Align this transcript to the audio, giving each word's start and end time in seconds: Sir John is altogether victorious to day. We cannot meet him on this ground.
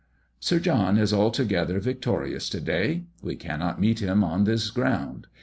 Sir 0.39 0.57
John 0.59 0.97
is 0.97 1.13
altogether 1.13 1.79
victorious 1.79 2.49
to 2.49 2.59
day. 2.59 3.03
We 3.21 3.35
cannot 3.35 3.79
meet 3.79 3.99
him 4.01 4.23
on 4.23 4.45
this 4.45 4.71
ground. 4.71 5.27